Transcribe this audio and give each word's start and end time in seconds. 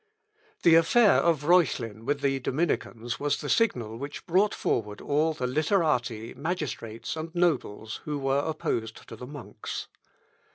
The 0.63 0.73
affair 0.73 1.11
of 1.17 1.43
Reuchlin 1.43 2.05
with 2.05 2.21
the 2.21 2.39
Dominicans 2.39 3.19
was 3.19 3.39
the 3.39 3.49
signal 3.51 3.97
which 3.97 4.25
brought 4.25 4.55
forward 4.55 4.99
all 4.99 5.35
the 5.35 5.45
literati, 5.45 6.33
magistrates, 6.33 7.15
and 7.15 7.29
nobles, 7.35 7.97
who 8.05 8.17
were 8.17 8.39
opposed 8.39 9.07
to 9.09 9.15
the 9.15 9.27
monks. 9.27 9.89